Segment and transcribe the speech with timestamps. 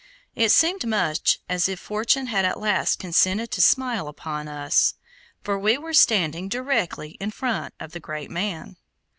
[0.33, 4.95] It seemed much as if fortune had at last consented to smile upon us,
[5.43, 8.77] for we were standing directly in front of the great man.